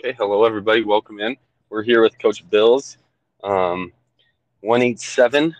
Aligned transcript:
Okay, 0.00 0.14
hello 0.16 0.44
everybody. 0.44 0.84
Welcome 0.84 1.18
in. 1.18 1.36
We're 1.70 1.82
here 1.82 2.00
with 2.02 2.16
Coach 2.20 2.48
Bills, 2.48 2.98
um, 3.42 3.92
187 4.60 5.56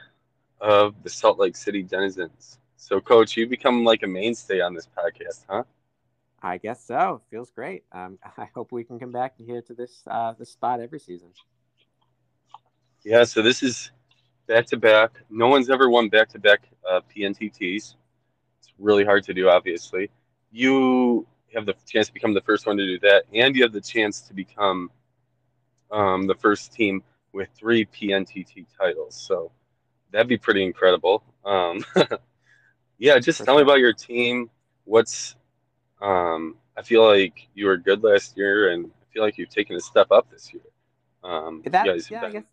of 0.60 0.94
the 1.02 1.10
Salt 1.10 1.40
Lake 1.40 1.56
City 1.56 1.82
Denizens. 1.82 2.60
So, 2.76 3.00
Coach, 3.00 3.36
you 3.36 3.48
become 3.48 3.82
like 3.82 4.04
a 4.04 4.06
mainstay 4.06 4.60
on 4.60 4.74
this 4.74 4.86
podcast, 4.96 5.44
huh? 5.50 5.64
I 6.40 6.58
guess 6.58 6.84
so. 6.84 7.20
Feels 7.32 7.50
great. 7.50 7.82
Um, 7.90 8.20
I 8.38 8.48
hope 8.54 8.70
we 8.70 8.84
can 8.84 9.00
come 9.00 9.10
back 9.10 9.34
here 9.36 9.60
to 9.60 9.74
this 9.74 10.04
uh, 10.06 10.34
this 10.38 10.50
spot 10.50 10.78
every 10.78 11.00
season. 11.00 11.30
Yeah. 13.04 13.24
So 13.24 13.42
this 13.42 13.64
is 13.64 13.90
back 14.46 14.66
to 14.66 14.76
back. 14.76 15.14
No 15.30 15.48
one's 15.48 15.68
ever 15.68 15.90
won 15.90 16.10
back 16.10 16.28
to 16.28 16.38
back 16.38 16.60
PNTTs. 16.88 17.74
It's 18.60 18.72
really 18.78 19.04
hard 19.04 19.24
to 19.24 19.34
do, 19.34 19.48
obviously. 19.48 20.10
You 20.52 21.26
have 21.54 21.66
the 21.66 21.74
chance 21.86 22.08
to 22.08 22.12
become 22.12 22.34
the 22.34 22.40
first 22.42 22.66
one 22.66 22.76
to 22.76 22.84
do 22.84 22.98
that, 23.00 23.24
and 23.32 23.56
you 23.56 23.62
have 23.62 23.72
the 23.72 23.80
chance 23.80 24.20
to 24.22 24.34
become 24.34 24.90
um, 25.90 26.26
the 26.26 26.34
first 26.34 26.72
team 26.72 27.02
with 27.32 27.48
three 27.56 27.86
PNTT 27.86 28.66
titles. 28.78 29.14
So 29.14 29.52
that'd 30.10 30.28
be 30.28 30.38
pretty 30.38 30.64
incredible. 30.64 31.22
Um, 31.44 31.84
yeah, 32.98 33.18
just 33.18 33.44
tell 33.44 33.56
me 33.56 33.62
about 33.62 33.78
your 33.78 33.92
team. 33.92 34.50
What's 34.84 35.36
um, 36.00 36.56
I 36.76 36.82
feel 36.82 37.06
like 37.06 37.48
you 37.54 37.66
were 37.66 37.76
good 37.76 38.02
last 38.02 38.36
year, 38.36 38.70
and 38.70 38.86
I 38.86 39.12
feel 39.12 39.22
like 39.22 39.38
you've 39.38 39.50
taken 39.50 39.76
a 39.76 39.80
step 39.80 40.08
up 40.10 40.30
this 40.30 40.52
year. 40.52 40.62
Um, 41.24 41.62
that, 41.66 41.86
yeah, 41.86 42.20
been... 42.20 42.30
I 42.30 42.32
guess 42.32 42.44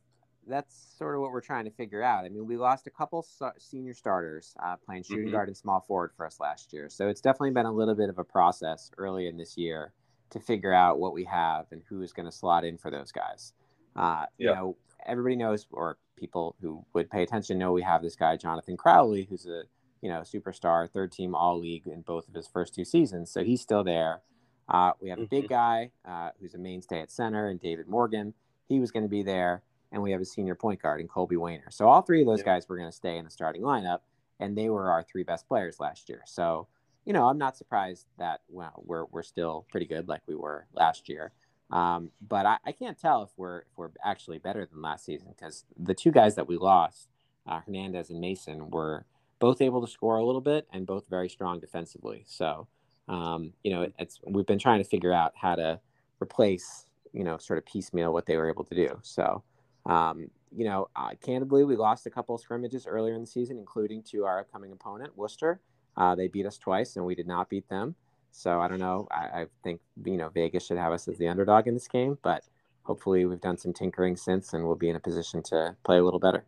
that's 0.48 0.96
sort 0.98 1.16
of 1.16 1.22
what 1.22 1.32
we're 1.32 1.42
trying 1.42 1.66
to 1.66 1.72
figure 1.72 2.04
out. 2.04 2.26
I 2.26 2.30
mean, 2.30 2.46
we 2.46 2.58
lost 2.58 2.88
a 2.88 2.90
couple 2.90 3.26
senior 3.58 3.94
starters 3.94 4.56
uh, 4.64 4.76
playing 4.86 5.04
shooting 5.04 5.26
mm-hmm. 5.26 5.34
guard 5.34 5.48
and 5.48 5.58
small 5.58 5.80
forward 5.82 6.12
for 6.16 6.26
us 6.26 6.40
last 6.40 6.74
year. 6.74 6.90
So 6.90 7.08
it's 7.08 7.22
definitely 7.22 7.52
been 7.52 7.66
a 7.66 7.72
little 7.72 7.96
bit 7.96 8.10
of 8.10 8.20
a 8.20 8.24
process 8.24 8.92
early 8.98 9.28
in 9.28 9.38
this 9.38 9.58
year 9.58 9.94
to 10.32 10.40
figure 10.40 10.74
out 10.74 11.00
what 11.00 11.14
we 11.14 11.24
have 11.26 11.66
and 11.72 11.82
who 11.88 12.02
is 12.02 12.14
going 12.14 12.26
to 12.26 12.32
slot 12.32 12.66
in 12.66 12.78
for 12.78 12.92
those 12.92 13.12
guys. 13.12 13.54
Uh, 13.96 14.26
yeah. 14.38 14.50
You 14.50 14.56
know, 14.56 14.78
everybody 15.06 15.36
knows, 15.36 15.66
or 15.72 15.98
people 16.18 16.56
who 16.62 16.86
would 16.94 17.10
pay 17.10 17.24
attention 17.24 17.58
know 17.58 17.72
we 17.72 17.82
have 17.82 18.02
this 18.02 18.16
guy 18.16 18.38
Jonathan 18.38 18.78
Crowley, 18.78 19.28
who's 19.30 19.46
a 19.46 19.64
you 20.02 20.10
know 20.10 20.22
superstar, 20.22 20.90
third 20.90 21.12
team 21.12 21.34
All 21.34 21.60
League 21.60 21.88
in 21.88 22.02
both 22.02 22.28
of 22.28 22.34
his 22.34 22.48
first 22.48 22.76
two 22.76 22.86
seasons. 22.86 23.32
So 23.32 23.44
he's 23.44 23.62
still 23.62 23.84
there. 23.84 24.22
Uh, 24.68 24.92
we 25.00 25.10
have 25.10 25.20
a 25.20 25.28
big 25.28 25.46
mm-hmm. 25.46 25.54
guy 25.54 25.92
uh, 26.06 26.32
who's 26.40 26.56
a 26.56 26.58
mainstay 26.58 27.02
at 27.02 27.12
center, 27.12 27.48
and 27.48 27.60
David 27.60 27.88
Morgan. 27.88 28.34
He 28.68 28.80
was 28.80 28.92
going 28.92 29.04
to 29.04 29.10
be 29.10 29.22
there 29.22 29.62
and 29.96 30.04
we 30.04 30.12
have 30.12 30.20
a 30.20 30.26
senior 30.26 30.56
point 30.56 30.82
guard 30.82 31.00
in 31.00 31.08
Colby 31.08 31.38
Wayner. 31.38 31.72
So 31.72 31.88
all 31.88 32.02
three 32.02 32.20
of 32.20 32.28
those 32.28 32.40
yeah. 32.40 32.46
guys 32.46 32.68
were 32.68 32.76
going 32.76 32.90
to 32.90 32.96
stay 32.96 33.18
in 33.18 33.24
the 33.24 33.32
starting 33.32 33.62
lineup, 33.62 34.00
and 34.42 34.56
they 34.56 34.70
were 34.70 34.92
our 34.92 35.02
three 35.02 35.24
best 35.24 35.48
players 35.48 35.80
last 35.80 36.10
year. 36.10 36.22
So 36.26 36.68
you 37.06 37.14
know, 37.14 37.28
I'm 37.28 37.38
not 37.38 37.56
surprised 37.56 38.08
that 38.20 38.42
well, 38.50 38.84
we're 38.86 39.06
we're 39.06 39.24
still 39.24 39.66
pretty 39.72 39.86
good 39.86 40.08
like 40.08 40.22
we 40.28 40.36
were 40.36 40.68
last 40.74 41.08
year. 41.08 41.32
Um, 41.72 42.12
but 42.28 42.46
I, 42.46 42.58
I, 42.66 42.72
can't 42.74 43.00
tell 43.00 43.24
if 43.24 43.30
we're 43.38 43.60
if 43.60 43.78
we're 43.78 43.90
actually 44.04 44.38
better 44.38 44.68
than 44.68 44.84
last 44.84 45.06
season 45.06 45.30
because 45.36 45.64
the 45.80 45.96
two 45.96 46.12
guys 46.12 46.36
that 46.36 46.48
we 46.48 46.58
lost, 46.58 47.08
uh, 47.48 47.62
Hernandez 47.66 48.12
and 48.12 48.20
Mason, 48.20 48.70
were 48.70 49.06
both 49.40 49.62
able 49.62 49.84
to 49.84 49.92
score 49.92 50.18
a 50.18 50.26
little 50.26 50.42
bit 50.42 50.68
and 50.72 50.86
both 50.86 51.06
very 51.10 51.28
strong 51.30 51.60
defensively. 51.60 52.24
So 52.28 52.68
um, 53.08 53.54
you 53.64 53.72
know, 53.72 53.88
it's 53.98 54.20
we've 54.28 54.46
been 54.46 54.60
trying 54.60 54.80
to 54.80 54.88
figure 54.88 55.14
out 55.14 55.34
how 55.36 55.56
to 55.56 55.80
replace 56.22 56.86
you 57.14 57.24
know 57.24 57.38
sort 57.38 57.58
of 57.58 57.66
piecemeal 57.66 58.12
what 58.12 58.26
they 58.26 58.36
were 58.36 58.50
able 58.50 58.66
to 58.66 58.76
do. 58.76 59.00
So 59.02 59.44
um, 59.86 60.30
you 60.56 60.66
know, 60.66 60.88
uh, 60.96 61.12
candidly, 61.22 61.64
we 61.64 61.76
lost 61.76 62.06
a 62.06 62.10
couple 62.10 62.36
of 62.36 62.42
scrimmages 62.42 62.88
earlier 62.88 63.14
in 63.14 63.22
the 63.22 63.28
season, 63.28 63.58
including 63.58 64.02
to 64.04 64.26
our 64.26 64.40
upcoming 64.40 64.72
opponent, 64.72 65.18
Worcester. 65.18 65.60
Uh, 65.98 66.16
they 66.16 66.28
beat 66.28 66.46
us 66.46 66.58
twice, 66.58 66.96
and 66.96 67.06
we 67.06 67.16
did 67.16 67.28
not 67.28 67.50
beat 67.50 67.68
them. 67.70 67.96
So 68.32 68.60
I 68.60 68.68
don't 68.68 68.80
know. 68.80 69.08
I, 69.12 69.42
I, 69.42 69.46
think 69.64 69.80
you 70.04 70.18
know 70.18 70.28
Vegas 70.30 70.66
should 70.66 70.78
have 70.78 70.92
us 70.92 71.08
as 71.08 71.18
the 71.18 71.28
underdog 71.30 71.68
in 71.68 71.74
this 71.74 71.88
game, 71.88 72.18
but 72.22 72.44
hopefully 72.84 73.26
we've 73.26 73.40
done 73.40 73.58
some 73.58 73.72
tinkering 73.72 74.18
since, 74.18 74.54
and 74.54 74.66
we'll 74.66 74.76
be 74.76 74.90
in 74.90 74.98
a 74.98 75.00
position 75.00 75.42
to 75.44 75.76
play 75.86 75.98
a 76.00 76.04
little 76.04 76.20
better. 76.20 76.44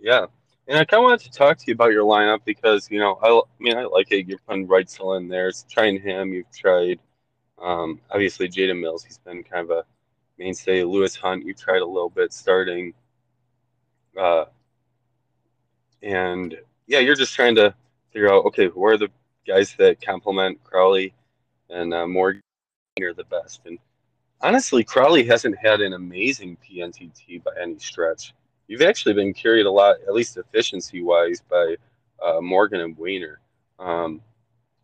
Yeah, 0.00 0.26
and 0.66 0.78
I 0.78 0.84
kind 0.86 1.00
of 1.00 1.04
wanted 1.04 1.30
to 1.30 1.30
talk 1.30 1.58
to 1.58 1.64
you 1.66 1.74
about 1.74 1.92
your 1.92 2.04
lineup 2.04 2.40
because 2.46 2.90
you 2.90 2.98
know 2.98 3.18
I, 3.22 3.28
I 3.28 3.42
mean 3.58 3.76
I 3.76 3.84
like 3.84 4.10
it. 4.12 4.26
You're 4.26 4.38
putting 4.46 4.66
Reitzel 4.66 5.18
in 5.18 5.28
there. 5.28 5.48
It's 5.48 5.66
trying 5.70 6.00
him. 6.00 6.32
You've 6.32 6.50
tried 6.52 7.00
um, 7.60 8.00
obviously 8.10 8.48
Jaden 8.48 8.80
Mills. 8.80 9.04
He's 9.04 9.18
been 9.18 9.42
kind 9.42 9.70
of 9.70 9.70
a 9.70 9.84
mainstay. 10.38 10.84
Lewis 10.84 11.16
Hunt, 11.16 11.44
you 11.44 11.54
tried 11.54 11.82
a 11.82 11.86
little 11.86 12.10
bit 12.10 12.32
starting. 12.32 12.94
Uh, 14.18 14.46
and 16.02 16.56
yeah, 16.86 17.00
you're 17.00 17.14
just 17.14 17.34
trying 17.34 17.54
to 17.56 17.74
figure 18.12 18.32
out 18.32 18.44
okay, 18.46 18.68
who 18.68 18.84
are 18.84 18.96
the 18.96 19.08
guys 19.46 19.74
that 19.78 20.00
complement 20.00 20.62
Crowley 20.64 21.14
and 21.70 21.92
uh, 21.92 22.06
Morgan 22.06 22.40
are 23.02 23.12
the 23.12 23.24
best. 23.24 23.60
And 23.66 23.78
honestly, 24.40 24.84
Crowley 24.84 25.24
hasn't 25.24 25.56
had 25.58 25.80
an 25.80 25.92
amazing 25.92 26.56
PNTT 26.64 27.44
by 27.44 27.52
any 27.60 27.78
stretch. 27.78 28.34
You've 28.68 28.82
actually 28.82 29.14
been 29.14 29.32
carried 29.32 29.66
a 29.66 29.70
lot, 29.70 29.96
at 30.06 30.14
least 30.14 30.36
efficiency 30.36 31.02
wise, 31.02 31.42
by 31.48 31.76
uh, 32.24 32.40
Morgan 32.40 32.80
and 32.80 32.96
Wayner. 32.96 33.40
Um, 33.78 34.20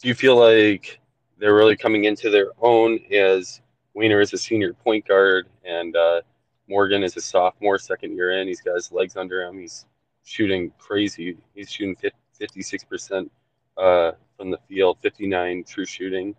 do 0.00 0.08
you 0.08 0.14
feel 0.14 0.36
like 0.36 1.00
they're 1.38 1.54
really 1.54 1.76
coming 1.76 2.04
into 2.04 2.30
their 2.30 2.50
own 2.60 3.00
as 3.10 3.60
Wayner 3.94 4.20
is 4.20 4.32
a 4.32 4.38
senior 4.38 4.72
point 4.72 5.06
guard, 5.06 5.48
and 5.64 5.94
uh, 5.96 6.22
Morgan 6.68 7.02
is 7.02 7.16
a 7.16 7.20
sophomore, 7.20 7.78
second 7.78 8.16
year 8.16 8.40
in. 8.40 8.48
He's 8.48 8.60
got 8.60 8.74
his 8.74 8.90
legs 8.90 9.16
under 9.16 9.42
him. 9.42 9.58
He's 9.58 9.86
shooting 10.24 10.72
crazy. 10.78 11.36
He's 11.54 11.70
shooting 11.70 11.96
56% 12.40 13.28
uh, 13.76 14.12
from 14.36 14.50
the 14.50 14.58
field, 14.68 14.98
59 15.00 15.64
true 15.64 15.84
shooting, 15.84 16.34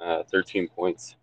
uh, 0.00 0.22
13 0.24 0.68
points. 0.68 1.16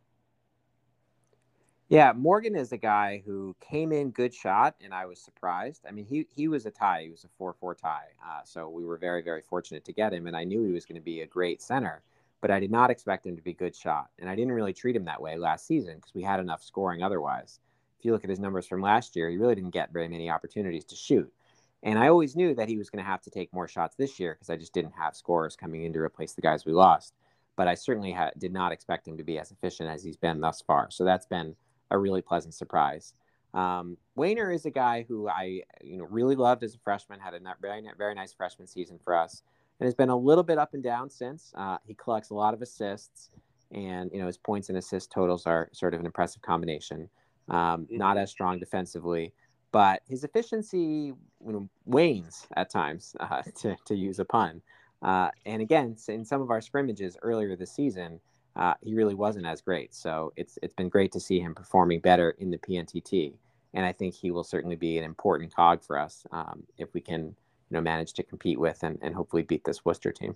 Yeah, 1.88 2.14
Morgan 2.16 2.56
is 2.56 2.72
a 2.72 2.78
guy 2.78 3.22
who 3.26 3.56
came 3.62 3.92
in 3.92 4.10
good 4.10 4.34
shot, 4.34 4.76
and 4.84 4.92
I 4.92 5.06
was 5.06 5.20
surprised. 5.20 5.86
I 5.88 5.92
mean, 5.92 6.06
he 6.06 6.26
he 6.36 6.48
was 6.48 6.66
a 6.66 6.72
tie. 6.72 7.04
He 7.04 7.12
was 7.12 7.24
a 7.26 7.28
four 7.38 7.54
four 7.54 7.76
tie. 7.76 8.08
Uh, 8.26 8.40
so 8.44 8.68
we 8.70 8.84
were 8.84 8.98
very 8.98 9.22
very 9.22 9.44
fortunate 9.44 9.86
to 9.86 9.94
get 9.94 10.12
him, 10.12 10.26
and 10.26 10.36
I 10.36 10.46
knew 10.46 10.66
he 10.66 10.72
was 10.72 10.84
going 10.84 11.00
to 11.00 11.06
be 11.06 11.22
a 11.22 11.28
great 11.28 11.62
center 11.62 12.02
but 12.46 12.54
I 12.54 12.60
did 12.60 12.70
not 12.70 12.92
expect 12.92 13.26
him 13.26 13.36
to 13.36 13.42
be 13.42 13.50
a 13.50 13.56
good 13.56 13.76
shot. 13.76 14.12
And 14.20 14.30
I 14.30 14.36
didn't 14.36 14.52
really 14.52 14.72
treat 14.72 14.96
him 14.96 15.06
that 15.06 15.20
way 15.20 15.36
last 15.36 15.66
season 15.66 15.96
because 15.96 16.14
we 16.14 16.22
had 16.22 16.40
enough 16.40 16.62
scoring 16.62 17.02
otherwise. 17.02 17.60
If 17.98 18.06
you 18.06 18.12
look 18.12 18.24
at 18.24 18.30
his 18.30 18.40
numbers 18.40 18.68
from 18.68 18.84
last 18.84 19.16
year, 19.16 19.32
he 19.32 19.38
really 19.38 19.56
didn't 19.56 19.72
get 19.72 19.92
very 19.92 20.08
many 20.08 20.30
opportunities 20.30 20.86
to 20.86 20.96
shoot. 20.96 21.34
And 21.82 21.98
I 21.98 22.08
always 22.08 22.36
knew 22.36 22.54
that 22.54 22.70
he 22.70 22.78
was 22.78 22.92
going 22.92 23.04
to 23.04 23.10
have 23.10 23.24
to 23.24 23.32
take 23.32 23.52
more 23.52 23.68
shots 23.68 23.96
this 23.96 24.20
year 24.20 24.36
because 24.36 24.52
I 24.52 24.58
just 24.58 24.76
didn't 24.76 24.92
have 24.92 25.16
scorers 25.16 25.56
coming 25.56 25.86
in 25.86 25.94
to 25.94 26.00
replace 26.00 26.34
the 26.34 26.44
guys 26.44 26.68
we 26.68 26.72
lost. 26.72 27.16
But 27.56 27.68
I 27.68 27.74
certainly 27.74 28.12
ha- 28.12 28.30
did 28.38 28.54
not 28.54 28.72
expect 28.72 29.08
him 29.08 29.18
to 29.18 29.24
be 29.24 29.40
as 29.40 29.50
efficient 29.50 29.90
as 29.90 30.04
he's 30.04 30.16
been 30.16 30.40
thus 30.40 30.62
far. 30.62 30.92
So 30.92 31.04
that's 31.04 31.26
been 31.26 31.56
a 31.90 31.98
really 31.98 32.22
pleasant 32.22 32.54
surprise. 32.54 33.16
Um, 33.56 33.98
Wayner 34.16 34.52
is 34.52 34.68
a 34.68 34.72
guy 34.72 35.04
who 35.08 35.28
I 35.28 35.64
you 35.82 35.98
know 35.98 36.06
really 36.06 36.36
loved 36.36 36.62
as 36.62 36.76
a 36.76 36.80
freshman. 36.80 37.20
Had 37.20 37.34
a 37.34 37.40
very 37.60 37.84
very 37.98 38.14
nice 38.14 38.34
freshman 38.34 38.68
season 38.68 39.00
for 39.04 39.16
us 39.16 39.42
and 39.80 39.88
has 39.88 39.94
been 39.94 40.10
a 40.10 40.18
little 40.18 40.44
bit 40.44 40.58
up 40.58 40.74
and 40.74 40.84
down 40.84 41.10
since. 41.10 41.52
Uh, 41.56 41.78
he 41.86 41.94
collects 41.94 42.30
a 42.30 42.34
lot 42.34 42.54
of 42.54 42.62
assists, 42.62 43.30
and 43.72 44.10
you 44.14 44.20
know 44.20 44.28
his 44.28 44.38
points 44.38 44.70
and 44.70 44.78
assist 44.78 45.12
totals 45.12 45.46
are 45.46 45.70
sort 45.74 45.94
of 45.94 46.00
an 46.00 46.06
impressive 46.06 46.42
combination. 46.42 47.10
Um, 47.50 47.84
mm-hmm. 47.84 47.98
Not 47.98 48.18
as 48.18 48.32
strong 48.32 48.60
defensively, 48.60 49.34
but 49.72 50.02
his 50.08 50.24
efficiency 50.24 51.14
you 51.46 51.52
know, 51.52 51.70
wanes 51.86 52.48
at 52.56 52.70
times, 52.70 53.16
uh, 53.20 53.42
to 53.62 53.76
to 53.86 53.96
use 53.96 54.20
a 54.20 54.26
pun. 54.26 54.62
Uh, 55.02 55.30
and 55.46 55.62
again, 55.62 55.96
in 56.08 56.26
some 56.26 56.42
of 56.42 56.50
our 56.50 56.62
scrimmages 56.62 57.18
earlier 57.22 57.56
this 57.56 57.76
season, 57.76 58.20
uh, 58.56 58.74
he 58.82 58.94
really 58.94 59.14
wasn't 59.14 59.46
as 59.46 59.62
great. 59.62 59.94
So 59.94 60.32
it's 60.36 60.58
it's 60.64 60.74
been 60.74 60.90
great 60.90 61.12
to 61.12 61.20
see 61.20 61.40
him 61.40 61.54
performing 61.54 62.00
better 62.00 62.32
in 62.40 62.50
the 62.50 62.58
PNTT, 62.58 63.34
and 63.74 63.86
I 63.86 63.92
think 63.92 64.16
he 64.16 64.32
will 64.32 64.44
certainly 64.44 64.78
be 64.78 64.98
an 64.98 65.04
important 65.04 65.54
cog 65.54 65.84
for 65.84 66.00
us 66.00 66.26
um, 66.32 66.64
if 66.78 66.94
we 66.94 67.02
can 67.02 67.36
you 67.70 67.76
know 67.76 67.82
manage 67.82 68.14
to 68.14 68.24
compete 68.24 68.60
with 68.60 68.84
and, 68.84 68.98
and 69.02 69.16
hopefully 69.16 69.44
beat 69.44 69.64
this 69.64 69.84
Worcester 69.86 70.12
team. 70.12 70.36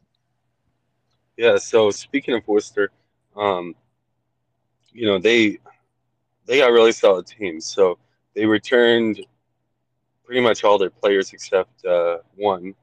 Yeah. 1.38 1.57
So 1.57 1.91
speaking 1.91 2.35
of 2.35 2.47
Worcester, 2.47 2.91
um, 3.35 3.75
you 4.91 5.06
know 5.06 5.19
they 5.19 5.59
they 6.46 6.58
got 6.58 6.72
really 6.72 6.91
solid 6.91 7.28
teams. 7.28 7.66
So 7.66 7.97
they 8.35 8.46
returned 8.46 9.26
pretty 10.26 10.41
much 10.41 10.64
all 10.64 10.78
their 10.78 10.90
players 10.90 11.34
except 11.34 11.85
uh, 11.85 12.17
one. 12.35 12.73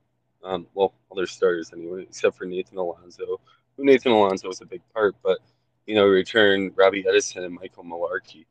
Um, 0.45 0.67
well, 0.75 0.95
all 1.09 1.17
their 1.17 1.27
starters 1.27 1.73
anyway, 1.73 2.03
except 2.03 2.37
for 2.37 2.45
Nathan 2.45 2.79
Alonso. 2.79 3.41
Who 3.77 3.85
Nathan 3.85 4.13
Alonso 4.13 4.49
was 4.49 4.61
a 4.61 4.67
big 4.67 4.83
part, 4.95 5.17
but 5.23 5.39
you 5.87 5.95
know, 5.95 6.07
returned 6.07 6.73
Robbie 6.77 7.05
Edison 7.09 7.45
and 7.45 7.55
Michael 7.55 7.85
Malarkey. 7.85 8.47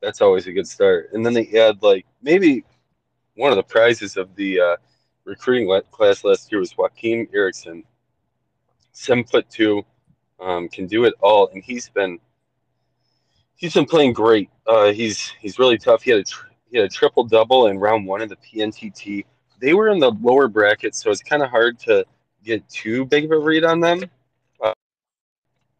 That's 0.00 0.20
always 0.20 0.46
a 0.46 0.52
good 0.52 0.68
start. 0.68 1.10
And 1.12 1.24
then 1.24 1.32
they 1.32 1.44
had 1.44 1.82
like 1.82 2.06
maybe 2.22 2.64
one 3.36 3.50
of 3.50 3.56
the 3.56 3.62
prizes 3.62 4.16
of 4.16 4.34
the 4.36 4.60
uh, 4.60 4.76
recruiting 5.24 5.80
class 5.90 6.24
last 6.24 6.50
year 6.50 6.60
was 6.60 6.76
Joaquin 6.76 7.28
Erickson, 7.32 7.84
seven 8.92 9.24
foot 9.24 9.48
two, 9.50 9.84
um, 10.40 10.68
can 10.68 10.86
do 10.86 11.04
it 11.04 11.14
all, 11.20 11.48
and 11.52 11.62
he's 11.62 11.88
been 11.88 12.18
he's 13.56 13.74
been 13.74 13.86
playing 13.86 14.12
great. 14.12 14.50
Uh, 14.66 14.92
he's 14.92 15.32
he's 15.40 15.58
really 15.58 15.78
tough. 15.78 16.02
He 16.02 16.10
had 16.10 16.20
a 16.20 16.24
tr- 16.24 16.48
he 16.70 16.78
had 16.78 16.86
a 16.86 16.90
triple 16.90 17.24
double 17.24 17.68
in 17.68 17.78
round 17.78 18.06
one 18.06 18.20
of 18.20 18.28
the 18.28 18.36
PNTT. 18.36 19.24
They 19.60 19.74
were 19.74 19.88
in 19.88 19.98
the 19.98 20.10
lower 20.10 20.48
bracket, 20.48 20.94
so 20.94 21.10
it's 21.10 21.22
kind 21.22 21.42
of 21.42 21.50
hard 21.50 21.78
to 21.80 22.04
get 22.44 22.68
too 22.68 23.04
big 23.06 23.24
of 23.24 23.30
a 23.30 23.38
read 23.38 23.64
on 23.64 23.80
them. 23.80 24.02
Uh, 24.60 24.74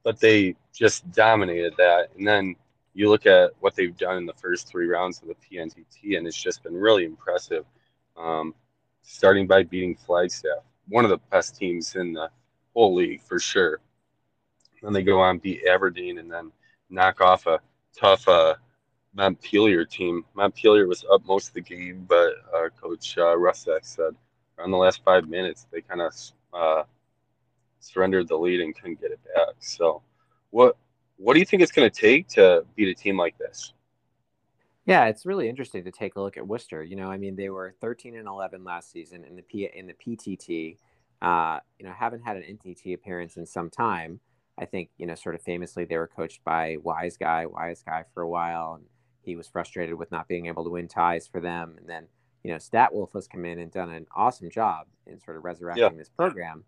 but 0.03 0.19
they 0.21 0.57
just 0.73 1.11
dominated 1.13 1.75
that, 1.77 2.11
and 2.17 2.27
then 2.27 2.57
you 2.95 3.11
look 3.11 3.27
at 3.27 3.51
what 3.61 3.75
they've 3.75 3.97
done 3.97 4.19
in 4.19 4.27
the 4.27 4.35
first 4.35 4.69
three 4.69 4.87
rounds 4.87 5.21
of 5.21 5.29
the 5.29 5.35
PNTT, 5.35 6.17
and 6.17 6.27
it's 6.27 6.41
just 6.41 6.63
been 6.63 6.75
really 6.75 7.05
impressive. 7.05 7.65
Um, 8.17 8.55
starting 9.05 9.47
by 9.47 9.63
beating 9.63 9.95
Flagstaff, 9.95 10.65
one 10.89 11.05
of 11.05 11.11
the 11.11 11.21
best 11.31 11.57
teams 11.57 11.95
in 11.95 12.13
the 12.13 12.29
whole 12.73 12.95
league 12.95 13.23
for 13.23 13.39
sure. 13.39 13.81
Then 14.83 14.93
they 14.93 15.03
go 15.03 15.21
on 15.21 15.39
beat 15.39 15.63
Aberdeen 15.67 16.19
and 16.19 16.31
then 16.31 16.51
knock 16.91 17.21
off 17.21 17.47
a 17.47 17.61
tough 17.97 18.27
uh, 18.29 18.55
Montpelier 19.15 19.85
team. 19.85 20.25
Montpelier 20.35 20.87
was 20.87 21.05
up 21.11 21.25
most 21.25 21.49
of 21.49 21.55
the 21.55 21.61
game, 21.61 22.05
but 22.09 22.35
uh, 22.55 22.69
Coach 22.81 23.17
uh, 23.17 23.37
said 23.83 24.15
around 24.59 24.71
the 24.71 24.77
last 24.77 25.03
five 25.05 25.29
minutes 25.29 25.67
they 25.71 25.81
kind 25.81 26.01
of 26.01 26.13
uh, 26.53 26.83
surrendered 27.81 28.29
the 28.29 28.37
lead 28.37 28.61
and 28.61 28.75
couldn't 28.75 29.01
get 29.01 29.13
it 29.13 29.21
back. 29.35 29.55
So, 29.61 30.03
what 30.51 30.77
what 31.17 31.35
do 31.35 31.41
you 31.41 31.47
think 31.47 31.63
it's 31.63 31.73
going 31.73 31.89
to 31.89 32.01
take 32.01 32.29
to 32.29 32.65
beat 32.75 32.89
a 32.89 32.95
team 32.95 33.17
like 33.17 33.39
this? 33.39 33.73
Yeah, 34.87 35.07
it's 35.07 35.25
really 35.25 35.49
interesting 35.49 35.85
to 35.85 35.91
take 35.91 36.17
a 36.17 36.21
look 36.21 36.37
at 36.37 36.47
Worcester. 36.47 36.83
You 36.83 36.97
know, 36.97 37.11
I 37.11 37.17
mean, 37.17 37.37
they 37.37 37.49
were 37.49 37.75
13 37.81 38.17
and 38.17 38.29
11 38.29 38.65
last 38.65 38.91
season 38.91 39.25
in 39.25 39.37
the 39.37 39.43
P 39.43 39.69
in 39.75 39.87
the 39.87 39.95
PTT. 39.95 40.77
Uh, 41.23 41.61
you 41.79 41.87
know, 41.87 41.93
haven't 41.93 42.23
had 42.23 42.37
an 42.37 42.43
NTT 42.43 42.95
appearance 42.95 43.37
in 43.37 43.47
some 43.47 43.71
time. 43.71 44.21
I 44.59 44.67
think 44.67 44.91
you 44.99 45.07
know, 45.07 45.15
sort 45.15 45.35
of 45.35 45.43
famously, 45.43 45.85
they 45.85 45.97
were 45.97 46.07
coached 46.07 46.45
by 46.45 46.77
Wise 46.83 47.17
Guy, 47.17 47.47
Wise 47.47 47.83
Guy 47.83 48.05
for 48.13 48.23
a 48.23 48.29
while, 48.29 48.75
and 48.75 48.85
he 49.23 49.37
was 49.37 49.49
frustrated 49.49 49.95
with 49.95 50.13
not 50.13 50.29
being 50.29 50.47
able 50.47 50.65
to 50.65 50.71
win 50.71 50.87
ties 50.87 51.27
for 51.27 51.41
them. 51.41 51.77
And 51.79 51.89
then 51.89 52.09
you 52.45 52.51
know, 52.51 52.59
Statwolf 52.59 53.15
has 53.15 53.27
come 53.27 53.45
in 53.47 53.59
and 53.59 53.73
done 53.73 53.91
an 53.91 54.07
awesome 54.15 54.51
job 54.51 54.87
in 55.07 55.19
sort 55.19 55.39
of 55.39 55.45
resurrecting 55.45 55.83
yeah. 55.83 55.99
this 55.99 56.11
program. 56.11 56.65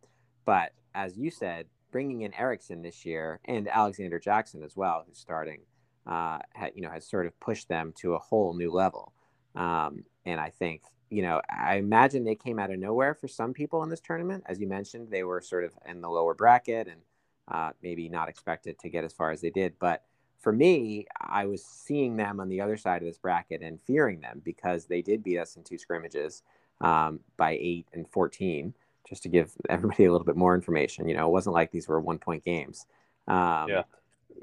But 0.47 0.73
as 0.95 1.19
you 1.19 1.31
said, 1.31 1.67
bringing 1.93 2.23
in 2.23 2.33
Erickson 2.35 2.83
this 2.83 3.05
year 3.05 3.41
and 3.45 3.69
Alexander 3.69 4.19
Jackson 4.19 4.63
as 4.63 4.75
well, 4.75 5.05
who's 5.07 5.19
starting, 5.19 5.61
uh, 6.07 6.39
ha, 6.55 6.69
you 6.75 6.83
know, 6.83 6.91
has 6.91 7.07
sort 7.07 7.27
of 7.27 7.39
pushed 7.41 7.69
them 7.69 7.93
to 7.97 8.15
a 8.15 8.19
whole 8.19 8.55
new 8.55 8.71
level. 8.71 9.13
Um, 9.55 10.05
and 10.25 10.41
I 10.41 10.51
think, 10.51 10.83
you 11.11 11.23
know, 11.23 11.41
I 11.49 11.77
imagine 11.77 12.25
they 12.25 12.35
came 12.35 12.59
out 12.59 12.71
of 12.71 12.79
nowhere 12.79 13.15
for 13.15 13.29
some 13.29 13.53
people 13.53 13.83
in 13.83 13.89
this 13.89 14.01
tournament. 14.01 14.45
As 14.47 14.61
you 14.61 14.67
mentioned, 14.67 15.09
they 15.11 15.25
were 15.25 15.41
sort 15.41 15.65
of 15.65 15.73
in 15.89 16.01
the 16.01 16.09
lower 16.09 16.35
bracket 16.35 16.89
and 16.89 17.01
uh, 17.49 17.71
maybe 17.83 18.09
not 18.09 18.29
expected 18.29 18.79
to 18.81 18.89
get 18.89 19.05
as 19.05 19.13
far 19.13 19.31
as 19.31 19.41
they 19.41 19.51
did. 19.51 19.75
But 19.79 20.03
for 20.41 20.53
me, 20.53 21.07
I 21.21 21.47
was 21.47 21.65
seeing 21.65 22.17
them 22.17 22.41
on 22.41 22.49
the 22.49 22.61
other 22.61 22.77
side 22.77 23.03
of 23.03 23.09
this 23.09 23.19
bracket 23.19 23.63
and 23.63 23.81
fearing 23.81 24.21
them 24.21 24.43
because 24.45 24.87
they 24.87 25.03
did 25.03 25.23
beat 25.23 25.39
us 25.39 25.57
in 25.57 25.65
two 25.65 25.79
scrimmages 25.79 26.43
um, 26.81 27.21
by 27.37 27.53
eight 27.53 27.87
and 27.93 28.09
14 28.09 28.75
just 29.09 29.23
to 29.23 29.29
give 29.29 29.53
everybody 29.69 30.05
a 30.05 30.13
little 30.13 30.25
bit 30.25 30.37
more 30.37 30.55
information. 30.55 31.09
You 31.09 31.17
know, 31.17 31.27
it 31.27 31.33
wasn't 31.33 31.55
like 31.55 31.71
these 31.71 31.89
were 31.89 32.01
one 32.01 32.19
point 32.19 32.45
games. 32.45 32.87
Um, 33.29 33.69
yeah. 33.69 33.83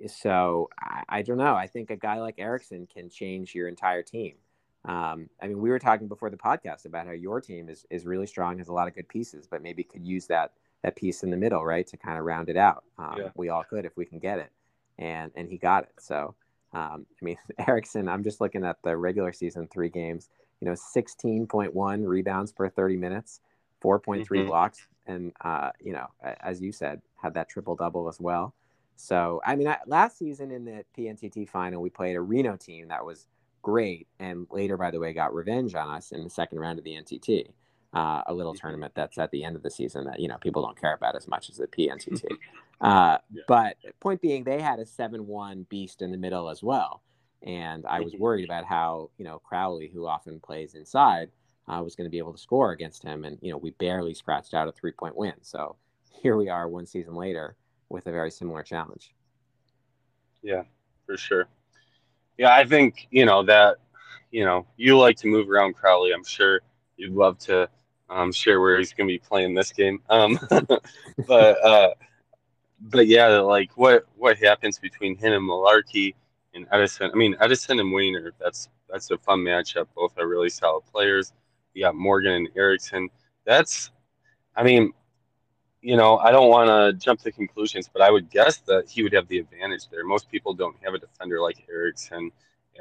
So 0.07 0.69
I, 0.79 1.03
I, 1.09 1.21
don't 1.21 1.37
know. 1.37 1.55
I 1.55 1.67
think 1.67 1.89
a 1.89 1.95
guy 1.95 2.19
like 2.19 2.35
Erickson 2.37 2.87
can 2.91 3.09
change 3.09 3.55
your 3.55 3.67
entire 3.67 4.03
team. 4.03 4.35
Um, 4.85 5.29
I 5.41 5.47
mean, 5.47 5.59
we 5.61 5.69
were 5.69 5.79
talking 5.79 6.07
before 6.07 6.29
the 6.29 6.37
podcast 6.37 6.85
about 6.85 7.05
how 7.05 7.13
your 7.13 7.39
team 7.39 7.69
is 7.69 7.85
is 7.89 8.05
really 8.05 8.27
strong, 8.27 8.57
has 8.57 8.67
a 8.67 8.73
lot 8.73 8.87
of 8.87 8.95
good 8.95 9.07
pieces, 9.07 9.47
but 9.47 9.61
maybe 9.61 9.83
could 9.83 10.05
use 10.05 10.27
that 10.27 10.51
that 10.83 10.97
piece 10.97 11.23
in 11.23 11.29
the 11.29 11.37
middle, 11.37 11.63
right, 11.63 11.87
to 11.87 11.95
kind 11.95 12.17
of 12.17 12.25
round 12.25 12.49
it 12.49 12.57
out. 12.57 12.83
Um, 12.97 13.15
yeah. 13.17 13.29
We 13.35 13.47
all 13.47 13.63
could 13.63 13.85
if 13.85 13.95
we 13.95 14.05
can 14.05 14.19
get 14.19 14.39
it, 14.39 14.51
and 14.99 15.31
and 15.35 15.47
he 15.47 15.57
got 15.57 15.83
it. 15.83 15.93
So 15.99 16.35
um, 16.73 17.05
I 17.21 17.25
mean, 17.25 17.37
Erickson. 17.67 18.09
I'm 18.09 18.23
just 18.23 18.41
looking 18.41 18.65
at 18.65 18.77
the 18.83 18.97
regular 18.97 19.31
season 19.31 19.67
three 19.71 19.89
games. 19.89 20.29
You 20.59 20.67
know, 20.67 20.73
16.1 20.73 22.07
rebounds 22.07 22.51
per 22.51 22.69
30 22.69 22.97
minutes. 22.97 23.41
4.3 23.83 24.25
mm-hmm. 24.25 24.47
blocks, 24.47 24.87
and 25.07 25.33
uh, 25.41 25.71
you 25.79 25.91
know, 25.91 26.07
as 26.39 26.61
you 26.61 26.71
said, 26.71 27.01
had 27.21 27.33
that 27.33 27.49
triple 27.49 27.75
double 27.75 28.07
as 28.07 28.19
well. 28.19 28.53
So, 28.95 29.41
I 29.45 29.55
mean, 29.55 29.67
I, 29.67 29.77
last 29.85 30.17
season 30.17 30.51
in 30.51 30.65
the 30.65 30.85
PNTT 30.97 31.49
final, 31.49 31.81
we 31.81 31.89
played 31.89 32.15
a 32.15 32.21
Reno 32.21 32.55
team 32.55 32.87
that 32.89 33.05
was 33.05 33.27
great, 33.61 34.07
and 34.19 34.47
later, 34.51 34.77
by 34.77 34.91
the 34.91 34.99
way, 34.99 35.13
got 35.13 35.33
revenge 35.33 35.75
on 35.75 35.89
us 35.89 36.11
in 36.11 36.23
the 36.23 36.29
second 36.29 36.59
round 36.59 36.79
of 36.79 36.85
the 36.85 36.91
NTT. 36.91 37.49
Uh, 37.93 38.23
a 38.25 38.33
little 38.33 38.53
mm-hmm. 38.53 38.61
tournament 38.61 38.91
that's 38.95 39.19
at 39.19 39.29
the 39.29 39.43
end 39.43 39.55
of 39.55 39.61
the 39.61 39.69
season 39.69 40.05
that 40.05 40.19
you 40.19 40.27
know 40.27 40.37
people 40.37 40.63
don't 40.63 40.79
care 40.79 40.95
about 40.95 41.15
as 41.15 41.27
much 41.27 41.49
as 41.49 41.57
the 41.57 41.67
PNTT. 41.67 42.23
Uh, 42.81 43.17
yeah. 43.31 43.43
But 43.47 43.77
point 44.01 44.19
being, 44.19 44.43
they 44.43 44.59
had 44.59 44.77
a 44.77 44.85
seven-one 44.85 45.65
beast 45.69 46.01
in 46.01 46.11
the 46.11 46.17
middle 46.17 46.49
as 46.49 46.61
well, 46.61 47.01
and 47.41 47.85
I 47.85 48.01
was 48.01 48.11
mm-hmm. 48.11 48.21
worried 48.21 48.43
about 48.43 48.65
how 48.65 49.09
you 49.17 49.23
know 49.23 49.39
Crowley, 49.39 49.87
who 49.87 50.05
often 50.05 50.41
plays 50.41 50.73
inside, 50.73 51.29
uh, 51.67 51.81
was 51.83 51.95
going 51.95 52.05
to 52.05 52.11
be 52.11 52.17
able 52.17 52.33
to 52.33 52.39
score 52.39 52.71
against 52.71 53.03
him. 53.03 53.23
And, 53.23 53.37
you 53.41 53.51
know, 53.51 53.57
we 53.57 53.71
barely 53.71 54.13
scratched 54.13 54.53
out 54.53 54.67
a 54.67 54.71
three 54.71 54.91
point 54.91 55.15
win. 55.15 55.33
So 55.41 55.75
here 56.21 56.35
we 56.35 56.49
are 56.49 56.67
one 56.67 56.85
season 56.85 57.15
later 57.15 57.55
with 57.93 58.07
a 58.07 58.11
very 58.11 58.31
similar 58.31 58.63
challenge. 58.63 59.13
Yeah, 60.41 60.63
for 61.05 61.15
sure. 61.15 61.47
Yeah, 62.37 62.53
I 62.53 62.65
think, 62.65 63.07
you 63.11 63.25
know, 63.25 63.43
that, 63.43 63.77
you 64.31 64.43
know, 64.43 64.65
you 64.75 64.97
like 64.97 65.15
to 65.17 65.27
move 65.27 65.49
around 65.49 65.75
Crowley. 65.75 66.11
I'm 66.11 66.23
sure 66.23 66.61
you'd 66.97 67.13
love 67.13 67.37
to 67.39 67.69
um, 68.09 68.31
share 68.31 68.59
where 68.59 68.79
he's 68.79 68.93
going 68.93 69.07
to 69.07 69.13
be 69.13 69.19
playing 69.19 69.53
this 69.53 69.71
game. 69.71 70.01
Um, 70.09 70.39
but, 71.27 71.63
uh, 71.63 71.89
but 72.81 73.07
yeah, 73.07 73.27
like 73.27 73.77
what, 73.77 74.05
what 74.17 74.37
happens 74.37 74.79
between 74.79 75.15
him 75.15 75.33
and 75.33 75.47
Malarkey 75.47 76.15
and 76.55 76.65
Edison? 76.71 77.11
I 77.13 77.15
mean, 77.15 77.35
Edison 77.39 77.79
and 77.79 77.93
Wayner, 77.93 78.33
that's, 78.39 78.69
that's 78.89 79.11
a 79.11 79.17
fun 79.19 79.39
matchup. 79.39 79.85
Both 79.95 80.17
are 80.17 80.27
really 80.27 80.49
solid 80.49 80.81
players. 80.91 81.31
You 81.75 81.83
got 81.83 81.95
Morgan 81.95 82.33
and 82.33 82.49
Erickson. 82.55 83.09
That's, 83.45 83.91
I 84.55 84.63
mean, 84.63 84.93
you 85.83 85.97
know, 85.97 86.17
I 86.17 86.31
don't 86.31 86.49
want 86.49 86.69
to 86.69 86.93
jump 86.93 87.19
to 87.21 87.31
conclusions, 87.31 87.89
but 87.91 88.01
I 88.01 88.09
would 88.09 88.29
guess 88.29 88.57
that 88.59 88.89
he 88.89 89.03
would 89.03 89.11
have 89.11 89.27
the 89.27 89.39
advantage 89.39 89.89
there. 89.89 90.05
Most 90.05 90.31
people 90.31 90.53
don't 90.53 90.77
have 90.81 90.93
a 90.93 90.97
defender 90.97 91.41
like 91.41 91.65
Erickson 91.69 92.31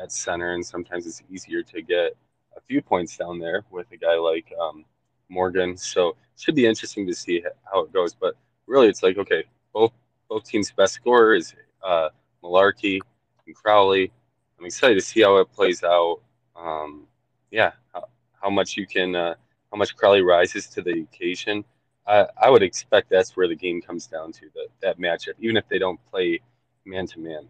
at 0.01 0.13
center, 0.13 0.55
and 0.55 0.65
sometimes 0.65 1.05
it's 1.05 1.21
easier 1.29 1.65
to 1.65 1.83
get 1.83 2.17
a 2.57 2.61
few 2.61 2.81
points 2.81 3.17
down 3.17 3.41
there 3.41 3.65
with 3.73 3.91
a 3.91 3.97
guy 3.97 4.15
like 4.15 4.53
um, 4.61 4.85
Morgan. 5.29 5.77
So 5.77 6.11
it 6.11 6.41
should 6.41 6.55
be 6.55 6.65
interesting 6.65 7.05
to 7.09 7.15
see 7.15 7.43
how 7.71 7.81
it 7.81 7.93
goes. 7.93 8.15
But 8.15 8.37
really, 8.69 8.87
it's 8.87 9.03
like 9.03 9.19
okay, 9.19 9.43
both 9.73 9.93
both 10.29 10.45
teams' 10.45 10.71
best 10.71 10.95
scorer 10.95 11.35
is 11.35 11.55
uh, 11.83 12.11
Malarkey 12.45 13.01
and 13.47 13.55
Crowley. 13.57 14.13
I'm 14.61 14.67
excited 14.67 14.95
to 14.95 15.01
see 15.01 15.23
how 15.23 15.39
it 15.39 15.53
plays 15.53 15.83
out. 15.83 16.21
Um, 16.55 17.09
yeah, 17.51 17.73
how 17.93 18.05
how, 18.41 18.49
much 18.49 18.77
you 18.77 18.87
can, 18.87 19.17
uh, 19.17 19.35
how 19.73 19.77
much 19.77 19.97
Crowley 19.97 20.23
rises 20.23 20.69
to 20.69 20.83
the 20.83 21.01
occasion. 21.01 21.65
I, 22.07 22.27
I 22.41 22.51
would 22.51 22.63
expect 22.63 23.11
that's 23.11 23.37
where 23.37 23.49
the 23.49 23.57
game 23.57 23.81
comes 23.81 24.07
down 24.07 24.33
to 24.33 24.51
that 24.55 24.69
that 24.83 24.99
matchup, 24.99 25.35
even 25.39 25.57
if 25.57 25.69
they 25.69 25.79
don't 25.79 26.01
play 26.11 26.41
man 26.85 27.07
to 27.09 27.21
man. 27.21 27.49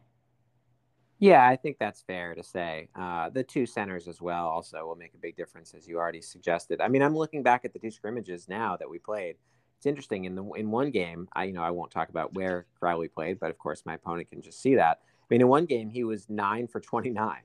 Yeah, 1.18 1.46
I 1.46 1.54
think 1.54 1.78
that's 1.78 2.02
fair 2.02 2.34
to 2.34 2.42
say. 2.42 2.88
Uh, 2.96 3.30
the 3.30 3.44
two 3.44 3.64
centers 3.64 4.08
as 4.08 4.20
well 4.20 4.48
also 4.48 4.84
will 4.84 4.96
make 4.96 5.14
a 5.14 5.18
big 5.18 5.36
difference, 5.36 5.72
as 5.72 5.86
you 5.86 5.96
already 5.96 6.20
suggested. 6.20 6.80
I 6.80 6.88
mean, 6.88 7.00
I'm 7.00 7.16
looking 7.16 7.44
back 7.44 7.64
at 7.64 7.72
the 7.72 7.78
two 7.78 7.92
scrimmages 7.92 8.48
now 8.48 8.76
that 8.76 8.90
we 8.90 8.98
played. 8.98 9.36
It's 9.76 9.86
interesting 9.86 10.24
in 10.24 10.34
the 10.34 10.44
in 10.52 10.70
one 10.70 10.90
game. 10.90 11.28
I 11.32 11.44
you 11.44 11.52
know 11.52 11.62
I 11.62 11.70
won't 11.70 11.90
talk 11.90 12.08
about 12.08 12.34
where 12.34 12.66
Crowley 12.78 13.08
played, 13.08 13.38
but 13.40 13.50
of 13.50 13.58
course 13.58 13.84
my 13.86 13.94
opponent 13.94 14.30
can 14.30 14.42
just 14.42 14.60
see 14.60 14.74
that. 14.74 14.98
I 15.02 15.24
mean, 15.30 15.40
in 15.40 15.48
one 15.48 15.64
game 15.64 15.88
he 15.88 16.04
was 16.04 16.28
nine 16.28 16.66
for 16.66 16.80
29, 16.80 17.36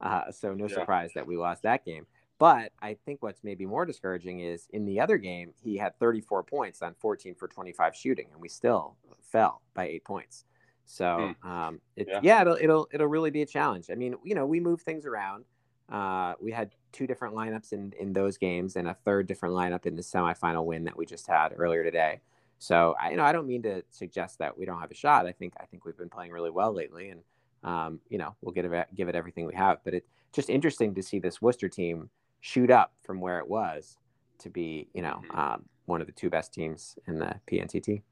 uh, 0.00 0.30
so 0.30 0.54
no 0.54 0.66
yeah. 0.66 0.74
surprise 0.74 1.10
that 1.14 1.26
we 1.26 1.36
lost 1.36 1.62
that 1.64 1.84
game. 1.84 2.06
But 2.38 2.72
I 2.82 2.96
think 3.04 3.22
what's 3.22 3.44
maybe 3.44 3.64
more 3.64 3.86
discouraging 3.86 4.40
is 4.40 4.66
in 4.70 4.86
the 4.86 5.00
other 5.00 5.18
game, 5.18 5.52
he 5.62 5.76
had 5.76 5.98
34 5.98 6.42
points 6.42 6.82
on 6.82 6.94
14 6.98 7.34
for 7.34 7.46
25 7.46 7.94
shooting, 7.94 8.26
and 8.32 8.40
we 8.40 8.48
still 8.48 8.96
fell 9.22 9.62
by 9.72 9.86
eight 9.86 10.04
points. 10.04 10.44
So 10.84 11.34
hmm. 11.42 11.48
um, 11.48 11.80
it, 11.96 12.08
yeah. 12.10 12.20
yeah, 12.22 12.40
it'll 12.42 12.58
it'll 12.60 12.88
it'll 12.92 13.06
really 13.06 13.30
be 13.30 13.42
a 13.42 13.46
challenge. 13.46 13.86
I 13.90 13.94
mean, 13.94 14.16
you 14.24 14.34
know, 14.34 14.46
we 14.46 14.60
move 14.60 14.82
things 14.82 15.06
around. 15.06 15.44
Uh, 15.88 16.34
we 16.40 16.50
had 16.50 16.74
two 16.92 17.06
different 17.06 17.34
lineups 17.34 17.72
in 17.72 17.92
in 17.98 18.12
those 18.12 18.36
games, 18.36 18.76
and 18.76 18.88
a 18.88 18.94
third 19.04 19.26
different 19.26 19.54
lineup 19.54 19.86
in 19.86 19.96
the 19.96 20.02
semifinal 20.02 20.64
win 20.64 20.84
that 20.84 20.96
we 20.96 21.06
just 21.06 21.26
had 21.26 21.54
earlier 21.56 21.84
today. 21.84 22.20
So 22.58 22.94
I, 23.00 23.10
you 23.10 23.16
know, 23.16 23.24
I 23.24 23.32
don't 23.32 23.46
mean 23.46 23.62
to 23.62 23.82
suggest 23.90 24.38
that 24.38 24.56
we 24.56 24.64
don't 24.64 24.80
have 24.80 24.90
a 24.90 24.94
shot. 24.94 25.26
I 25.26 25.32
think 25.32 25.54
I 25.60 25.66
think 25.66 25.84
we've 25.84 25.96
been 25.96 26.10
playing 26.10 26.32
really 26.32 26.50
well 26.50 26.74
lately, 26.74 27.10
and 27.10 27.20
um, 27.62 28.00
you 28.08 28.18
know, 28.18 28.34
we'll 28.42 28.52
get 28.54 28.94
give 28.94 29.08
it 29.08 29.14
everything 29.14 29.46
we 29.46 29.54
have. 29.54 29.78
But 29.84 29.94
it's 29.94 30.10
just 30.32 30.50
interesting 30.50 30.94
to 30.94 31.02
see 31.02 31.18
this 31.18 31.40
Worcester 31.40 31.68
team 31.68 32.10
shoot 32.44 32.70
up 32.70 32.92
from 33.02 33.22
where 33.22 33.38
it 33.38 33.48
was 33.48 33.96
to 34.38 34.50
be, 34.50 34.86
you 34.92 35.00
know, 35.00 35.22
mm-hmm. 35.24 35.38
um, 35.38 35.64
one 35.86 36.02
of 36.02 36.06
the 36.06 36.12
two 36.12 36.28
best 36.28 36.52
teams 36.52 36.98
in 37.06 37.18
the 37.18 37.34
PNTT. 37.50 38.02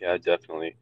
Yeah, 0.00 0.16
definitely. 0.16 0.76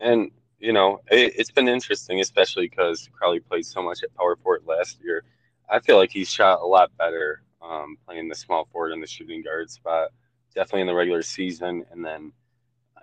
And, 0.00 0.32
you 0.58 0.72
know, 0.72 1.02
it, 1.08 1.36
has 1.36 1.52
been 1.52 1.68
interesting, 1.68 2.18
especially 2.18 2.68
because 2.68 3.08
Crowley 3.12 3.38
played 3.38 3.64
so 3.64 3.80
much 3.80 4.02
at 4.02 4.12
power 4.16 4.34
forward 4.34 4.62
last 4.66 4.98
year. 5.00 5.22
I 5.70 5.78
feel 5.78 5.96
like 5.96 6.10
he's 6.10 6.28
shot 6.28 6.60
a 6.60 6.66
lot 6.66 6.90
better 6.98 7.44
um, 7.62 7.96
playing 8.04 8.28
the 8.28 8.34
small 8.34 8.66
forward 8.72 8.90
and 8.90 9.00
the 9.00 9.06
shooting 9.06 9.40
guard 9.40 9.70
spot, 9.70 10.08
definitely 10.52 10.80
in 10.80 10.88
the 10.88 10.94
regular 10.94 11.22
season. 11.22 11.84
And 11.92 12.04
then 12.04 12.32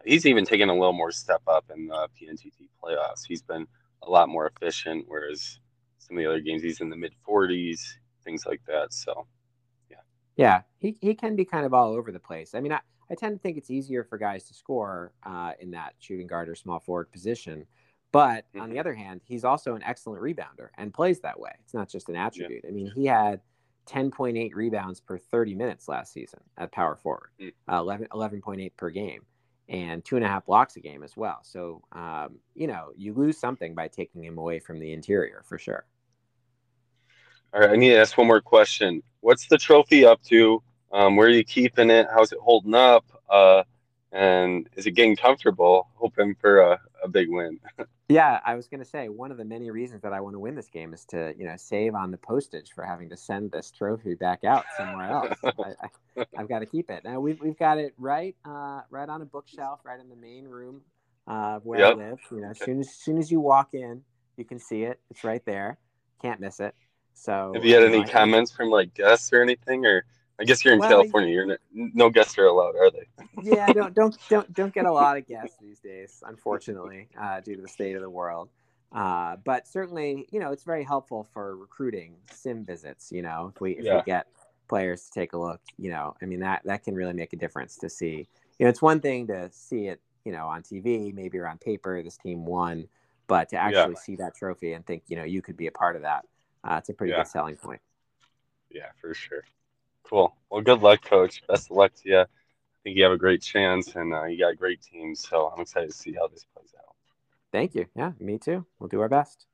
he's 0.03 0.25
even 0.25 0.43
taken 0.43 0.67
a 0.67 0.73
little 0.73 0.91
more 0.91 1.13
step 1.13 1.41
up 1.47 1.71
in 1.73 1.87
the 1.87 2.09
PNTT 2.21 2.67
playoffs. 2.83 3.25
He's 3.25 3.41
been 3.41 3.67
a 4.01 4.09
lot 4.09 4.27
more 4.27 4.51
efficient, 4.53 5.05
whereas 5.07 5.59
some 5.97 6.17
of 6.17 6.21
the 6.21 6.29
other 6.29 6.41
games 6.41 6.61
he's 6.61 6.81
in 6.81 6.89
the 6.89 6.97
mid 6.97 7.13
40s 7.25 7.79
things 8.23 8.45
like 8.45 8.61
that. 8.67 8.93
So, 8.93 9.27
yeah. 9.89 9.97
Yeah, 10.35 10.61
he, 10.79 10.97
he 11.01 11.13
can 11.15 11.35
be 11.35 11.45
kind 11.45 11.65
of 11.65 11.73
all 11.73 11.93
over 11.93 12.11
the 12.11 12.19
place. 12.19 12.53
I 12.55 12.59
mean, 12.59 12.71
I, 12.71 12.79
I 13.09 13.15
tend 13.15 13.35
to 13.35 13.41
think 13.41 13.57
it's 13.57 13.69
easier 13.69 14.03
for 14.03 14.17
guys 14.17 14.45
to 14.45 14.53
score 14.53 15.13
uh, 15.23 15.53
in 15.59 15.71
that 15.71 15.93
shooting 15.99 16.27
guard 16.27 16.49
or 16.49 16.55
small 16.55 16.79
forward 16.79 17.11
position. 17.11 17.65
But 18.11 18.45
mm-hmm. 18.49 18.61
on 18.61 18.69
the 18.69 18.79
other 18.79 18.93
hand, 18.93 19.21
he's 19.25 19.43
also 19.43 19.75
an 19.75 19.83
excellent 19.83 20.21
rebounder 20.21 20.69
and 20.77 20.93
plays 20.93 21.19
that 21.21 21.39
way. 21.39 21.51
It's 21.63 21.73
not 21.73 21.89
just 21.89 22.09
an 22.09 22.15
attribute. 22.15 22.61
Yeah. 22.63 22.69
I 22.69 22.73
mean, 22.73 22.91
he 22.95 23.05
had 23.05 23.41
10.8 23.87 24.51
rebounds 24.53 24.99
per 24.99 25.17
30 25.17 25.55
minutes 25.55 25.87
last 25.87 26.13
season 26.13 26.39
at 26.57 26.71
power 26.71 26.95
forward, 26.95 27.29
mm. 27.41 27.51
uh, 27.71 27.77
11, 27.77 28.07
11.8 28.11 28.71
per 28.77 28.89
game, 28.89 29.21
and 29.67 30.05
two 30.05 30.15
and 30.15 30.23
a 30.23 30.27
half 30.27 30.45
blocks 30.45 30.75
a 30.75 30.79
game 30.79 31.03
as 31.03 31.17
well. 31.17 31.39
So, 31.43 31.81
um, 31.91 32.37
you 32.55 32.67
know, 32.67 32.91
you 32.95 33.13
lose 33.13 33.37
something 33.37 33.73
by 33.73 33.87
taking 33.87 34.23
him 34.23 34.37
away 34.37 34.59
from 34.59 34.79
the 34.79 34.93
interior 34.93 35.43
for 35.45 35.57
sure. 35.57 35.85
All 37.53 37.59
right, 37.59 37.69
I 37.69 37.75
need 37.75 37.89
to 37.89 37.97
ask 37.97 38.17
one 38.17 38.25
more 38.25 38.41
question. 38.41 39.03
What's 39.19 39.47
the 39.47 39.59
trophy 39.59 40.05
up 40.05 40.23
to? 40.23 40.63
Um, 40.91 41.15
where 41.15 41.27
are 41.27 41.31
you 41.31 41.43
keeping 41.43 41.91
it? 41.91 42.07
How's 42.11 42.31
it 42.31 42.39
holding 42.41 42.73
up? 42.73 43.05
Uh, 43.29 43.61
and 44.11 44.67
is 44.75 44.87
it 44.87 44.91
getting 44.91 45.15
comfortable? 45.15 45.87
Hoping 45.93 46.33
for 46.41 46.61
a, 46.61 46.81
a 47.03 47.07
big 47.07 47.29
win. 47.29 47.59
yeah, 48.09 48.39
I 48.43 48.55
was 48.55 48.67
going 48.67 48.79
to 48.79 48.89
say 48.89 49.07
one 49.07 49.29
of 49.29 49.37
the 49.37 49.45
many 49.45 49.69
reasons 49.69 50.01
that 50.01 50.13
I 50.13 50.21
want 50.21 50.33
to 50.33 50.39
win 50.39 50.55
this 50.55 50.69
game 50.69 50.95
is 50.95 51.05
to 51.05 51.35
you 51.37 51.45
know 51.45 51.53
save 51.55 51.93
on 51.93 52.09
the 52.09 52.17
postage 52.17 52.71
for 52.73 52.83
having 52.83 53.09
to 53.09 53.17
send 53.17 53.51
this 53.51 53.69
trophy 53.69 54.15
back 54.15 54.43
out 54.43 54.65
somewhere 54.75 55.11
else. 55.11 55.37
I, 56.17 56.25
have 56.35 56.49
got 56.49 56.59
to 56.59 56.65
keep 56.65 56.89
it. 56.89 57.03
Now 57.03 57.19
we've 57.19 57.39
we've 57.39 57.57
got 57.57 57.77
it 57.77 57.93
right 57.99 58.35
uh, 58.45 58.81
right 58.89 59.09
on 59.09 59.21
a 59.21 59.25
bookshelf, 59.25 59.81
right 59.83 59.99
in 59.99 60.09
the 60.09 60.15
main 60.15 60.45
room 60.45 60.81
uh, 61.27 61.59
where 61.59 61.79
yep. 61.79 61.93
I 61.93 62.09
live. 62.09 62.19
You 62.31 62.41
know, 62.41 62.49
as 62.49 62.59
soon 62.59 62.79
as, 62.79 62.87
as 62.87 62.95
soon 62.95 63.17
as 63.19 63.31
you 63.31 63.39
walk 63.39 63.75
in, 63.75 64.01
you 64.37 64.45
can 64.45 64.57
see 64.57 64.83
it. 64.83 64.99
It's 65.11 65.23
right 65.23 65.45
there. 65.45 65.77
Can't 66.19 66.39
miss 66.39 66.59
it. 66.59 66.73
So, 67.13 67.51
have 67.53 67.63
you 67.63 67.75
had 67.75 67.83
any 67.83 68.03
comments 68.03 68.51
from 68.51 68.69
like 68.69 68.93
guests 68.93 69.31
or 69.31 69.41
anything, 69.41 69.85
or 69.85 70.05
I 70.39 70.43
guess 70.43 70.65
you're 70.65 70.73
in 70.73 70.79
well, 70.79 70.89
California. 70.89 71.33
You're 71.33 71.45
no, 71.45 71.57
no 71.71 72.09
guests 72.09 72.37
are 72.37 72.45
allowed, 72.45 72.75
are 72.75 72.91
they? 72.91 73.07
yeah, 73.43 73.71
don't 73.71 73.93
don't 73.93 74.17
don't 74.29 74.53
don't 74.53 74.73
get 74.73 74.85
a 74.85 74.91
lot 74.91 75.17
of 75.17 75.27
guests 75.27 75.57
these 75.61 75.79
days, 75.79 76.23
unfortunately, 76.25 77.07
uh, 77.19 77.39
due 77.39 77.55
to 77.55 77.61
the 77.61 77.67
state 77.67 77.95
of 77.95 78.01
the 78.01 78.09
world. 78.09 78.49
Uh, 78.91 79.37
but 79.43 79.67
certainly, 79.67 80.27
you 80.31 80.39
know, 80.39 80.51
it's 80.51 80.63
very 80.63 80.83
helpful 80.83 81.27
for 81.33 81.55
recruiting 81.55 82.15
sim 82.31 82.65
visits. 82.65 83.11
You 83.11 83.21
know, 83.21 83.51
if 83.53 83.61
we 83.61 83.71
if 83.73 83.85
yeah. 83.85 83.97
we 83.97 84.01
get 84.03 84.27
players 84.67 85.05
to 85.05 85.11
take 85.11 85.33
a 85.33 85.37
look, 85.37 85.61
you 85.77 85.89
know, 85.89 86.15
I 86.21 86.25
mean 86.25 86.39
that 86.39 86.61
that 86.65 86.83
can 86.83 86.95
really 86.95 87.13
make 87.13 87.33
a 87.33 87.37
difference 87.37 87.75
to 87.77 87.89
see. 87.89 88.27
You 88.59 88.65
know, 88.65 88.69
it's 88.69 88.81
one 88.81 88.99
thing 88.99 89.27
to 89.27 89.49
see 89.51 89.87
it, 89.87 89.99
you 90.25 90.31
know, 90.31 90.47
on 90.47 90.61
TV, 90.61 91.13
maybe 91.13 91.37
or 91.39 91.47
on 91.47 91.57
paper, 91.57 92.01
this 92.03 92.17
team 92.17 92.45
won, 92.45 92.87
but 93.27 93.49
to 93.49 93.57
actually 93.57 93.95
yeah. 93.95 93.99
see 93.99 94.15
that 94.17 94.35
trophy 94.35 94.73
and 94.73 94.85
think, 94.85 95.03
you 95.07 95.15
know, 95.15 95.23
you 95.23 95.41
could 95.41 95.57
be 95.57 95.67
a 95.67 95.71
part 95.71 95.95
of 95.95 96.03
that, 96.03 96.25
uh, 96.63 96.75
it's 96.77 96.89
a 96.89 96.93
pretty 96.93 97.11
yeah. 97.11 97.19
good 97.19 97.27
selling 97.27 97.55
point. 97.55 97.81
Yeah, 98.69 98.89
for 98.99 99.13
sure. 99.13 99.43
Cool. 100.03 100.35
Well, 100.49 100.61
good 100.61 100.81
luck, 100.81 101.03
coach. 101.03 101.41
Best 101.47 101.71
of 101.71 101.77
luck 101.77 101.93
to 102.03 102.09
you. 102.09 102.19
I 102.19 102.25
think 102.83 102.97
you 102.97 103.03
have 103.03 103.13
a 103.13 103.17
great 103.17 103.41
chance 103.41 103.95
and 103.95 104.13
uh, 104.13 104.25
you 104.25 104.39
got 104.39 104.53
a 104.53 104.55
great 104.55 104.81
team. 104.81 105.15
So 105.15 105.51
I'm 105.55 105.61
excited 105.61 105.89
to 105.89 105.95
see 105.95 106.13
how 106.13 106.27
this 106.27 106.45
plays 106.55 106.73
out. 106.77 106.95
Thank 107.51 107.75
you. 107.75 107.85
Yeah, 107.95 108.11
me 108.19 108.37
too. 108.37 108.65
We'll 108.79 108.89
do 108.89 108.99
our 108.99 109.09
best. 109.09 109.45